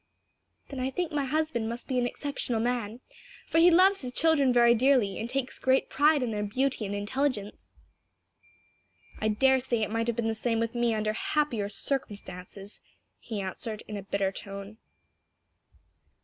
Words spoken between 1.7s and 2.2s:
be an